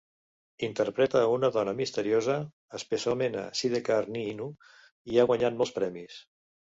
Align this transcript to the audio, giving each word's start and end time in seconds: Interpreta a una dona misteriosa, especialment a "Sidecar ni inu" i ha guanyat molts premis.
Interpreta 0.67 1.19
a 1.25 1.27
una 1.33 1.51
dona 1.57 1.75
misteriosa, 1.81 2.37
especialment 2.79 3.37
a 3.43 3.43
"Sidecar 3.61 4.01
ni 4.17 4.25
inu" 4.33 4.49
i 5.13 5.21
ha 5.23 5.27
guanyat 5.35 5.61
molts 5.61 5.77
premis. 5.77 6.19